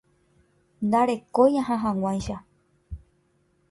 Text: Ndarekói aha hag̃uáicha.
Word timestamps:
Ndarekói 0.87 1.51
aha 1.61 1.75
hag̃uáicha. 1.83 2.37